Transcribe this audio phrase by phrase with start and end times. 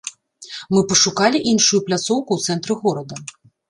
[0.75, 3.25] Мы пашукалі іншую пляцоўку ў цэнтры горада.